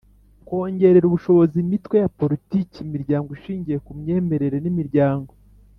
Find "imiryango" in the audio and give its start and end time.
2.85-3.29, 4.73-5.31